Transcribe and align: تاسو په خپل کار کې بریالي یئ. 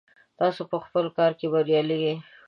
تاسو 0.39 0.61
په 0.71 0.77
خپل 0.85 1.05
کار 1.17 1.31
کې 1.39 1.47
بریالي 1.53 1.97
یئ. 2.05 2.15